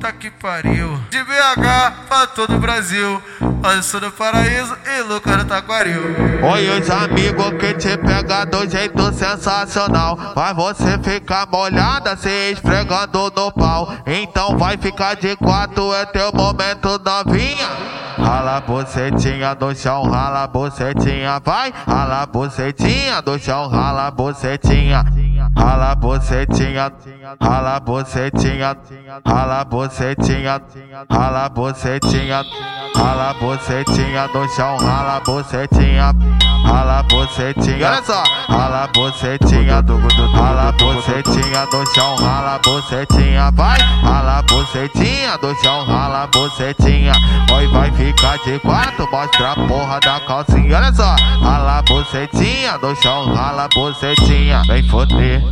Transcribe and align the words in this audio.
Puta 0.00 0.12
que 0.12 0.30
pariu. 0.30 0.98
De 1.10 1.22
BH 1.22 2.06
pra 2.08 2.26
todo 2.28 2.56
o 2.56 2.58
Brasil. 2.58 3.22
Olha 3.62 3.82
sou 3.82 4.00
do 4.00 4.10
paraíso 4.10 4.74
e 4.86 5.02
Lucas 5.02 5.36
no 5.36 5.44
Taquaril. 5.44 6.00
Oi, 6.42 6.70
os 6.70 6.88
amigos 6.88 7.50
que 7.60 7.74
te 7.74 7.98
pega 7.98 8.46
do 8.46 8.66
jeito 8.66 9.12
sensacional. 9.12 10.18
Mas 10.34 10.56
você 10.56 10.98
fica 11.02 11.44
molhada 11.44 12.16
se 12.16 12.30
esfregando 12.50 13.30
no 13.36 13.52
pau. 13.52 13.92
Então 14.06 14.56
vai 14.56 14.78
ficar 14.78 15.16
de 15.16 15.36
quatro, 15.36 15.92
é 15.92 16.06
teu 16.06 16.32
momento 16.32 16.98
novinha. 17.04 17.68
Rala 18.16 18.56
a 18.56 18.60
bucetinha 18.62 19.54
do 19.54 19.74
chão, 19.74 20.04
rala 20.04 20.44
a 20.44 20.46
bucetinha, 20.46 21.38
vai. 21.44 21.74
Rala 21.86 22.22
a 22.22 22.26
bucetinha 22.26 23.20
do 23.20 23.38
chão, 23.38 23.68
rala 23.68 24.06
a 24.06 24.10
bucetinha. 24.10 25.04
Rala 25.56 25.90
a 25.90 25.94
bucetinha, 25.94 26.92
rala 27.40 27.76
a 27.76 27.80
bucetinha, 27.80 28.76
rala 29.24 29.60
a 29.60 29.64
bucetinha, 29.64 30.62
rala 31.10 31.44
a 31.44 31.48
bucetinha, 31.48 32.44
rala 32.94 33.30
a 33.30 33.34
bucetinha 33.34 34.28
do 34.28 34.48
chão, 34.48 34.76
rala 34.78 35.16
a 35.16 35.20
bucetinha, 35.20 36.14
rala 36.64 36.98
a 36.98 37.02
bucetinha, 37.02 37.88
olha 37.88 38.02
só, 38.02 38.22
rala 38.48 38.84
a 38.84 38.86
bucetinha 38.88 39.82
do 39.82 39.96
rala 40.34 40.68
a 40.68 40.72
bucetinha 41.60 41.66
do 41.66 41.94
chão, 41.94 42.16
rala 42.16 42.58
bucetinha, 42.58 43.50
vai, 43.50 43.78
rala 44.02 44.42
bucetinha 44.42 45.36
do 45.38 45.54
chão, 45.56 45.84
rala 45.84 46.26
bucetinha, 46.28 47.12
oi 47.52 47.66
vai 47.68 47.90
ficar 47.92 48.38
de 48.38 48.58
quatro, 48.60 49.10
mostra 49.10 49.52
a 49.52 49.54
porra 49.66 50.00
da 50.00 50.20
calcinha, 50.20 50.76
olha 50.76 50.92
só, 50.92 51.14
rala 51.42 51.82
bucetinha 51.82 52.78
do 52.78 52.94
chão, 52.96 53.32
rala 53.34 53.68
bucetinha, 53.74 54.62
vem 54.66 54.82
foder, 54.88 55.42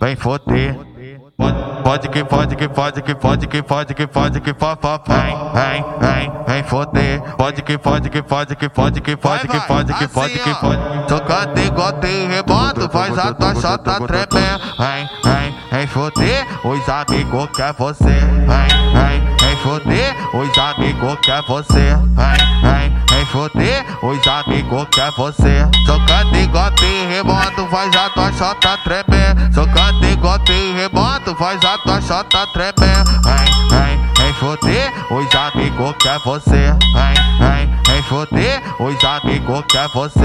vem 0.00 0.16
foder. 0.16 0.91
Pode 1.38 2.08
que 2.08 2.24
pode 2.24 2.56
que 2.56 2.68
pode 2.68 3.02
que 3.02 3.14
pode 3.14 3.46
que 3.46 3.62
pode 3.62 3.94
que 3.94 4.06
pode 4.06 4.40
que 4.40 4.54
fofó 4.54 5.00
vem 5.06 5.36
vem 5.52 5.84
vem 5.98 6.32
vem 6.46 6.62
foder 6.62 7.20
pode 7.36 7.62
que 7.62 7.76
pode 7.76 8.08
que 8.08 8.22
pode 8.22 8.54
que 8.54 8.68
pode 8.68 9.00
que 9.00 9.16
pode 9.16 9.48
que 9.48 9.60
pode 9.60 9.94
que 9.94 10.08
pode 10.08 10.38
que 10.38 10.54
pode 10.54 11.06
tocando 11.08 11.58
igual 11.58 11.92
tem 11.94 12.28
reboto 12.28 12.88
faz 12.88 13.18
a 13.18 13.34
tua 13.34 13.54
chota 13.54 14.00
tremer 14.06 14.60
vem 14.78 15.08
vem 15.24 15.54
vem 15.70 15.86
foder 15.86 16.46
os 16.64 16.88
amigos 16.88 17.48
quer 17.56 17.72
você 17.74 18.04
vem 18.04 18.92
vem 18.92 19.36
vem 19.40 19.56
foder 19.56 20.16
os 20.34 20.58
amigos 20.58 21.18
quer 21.22 21.42
você 21.48 21.96
vem 21.96 22.62
vem 22.62 22.96
vem 23.10 23.26
foder 23.26 23.84
os 24.02 24.26
amigos 24.26 24.86
quer 24.92 25.10
você 25.16 25.68
tocando 25.86 26.36
igual 26.36 26.70
tem 26.72 27.08
reboto 27.08 27.66
faz 27.66 27.94
a 27.96 28.10
tua 28.10 28.32
chota 28.32 28.78
tremer 28.84 29.50
tocando 29.52 30.06
igual 30.06 30.38
tem 30.40 30.74
reboto 30.74 31.11
faz 31.36 31.64
a 31.64 31.78
tua 31.78 32.00
chota 32.00 32.46
tremer. 32.48 33.04
Vem, 33.22 33.68
vem, 33.68 34.12
vem 34.18 34.34
foder, 34.34 34.92
os 35.10 35.34
amigos 35.34 35.94
quer 36.00 36.18
você. 36.24 36.74
Vem, 36.92 37.38
vem, 37.38 37.80
vem 37.86 38.02
foder, 38.04 38.62
os 38.78 39.04
amigos 39.04 39.64
quer 39.70 39.88
você. 39.88 40.20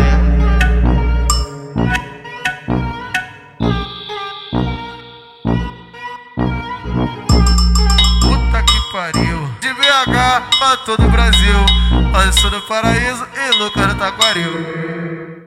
Puta 8.21 8.63
que 8.63 8.91
pariu. 8.91 9.49
De 9.61 9.73
BH 9.73 10.57
pra 10.59 10.77
todo 10.85 11.05
o 11.05 11.09
Brasil. 11.09 11.65
Olha 12.13 12.31
sou 12.33 12.49
do 12.49 12.61
paraíso 12.61 13.25
e 13.35 13.57
Lucas 13.57 13.87
no 13.87 13.95
Taquaril. 13.95 15.46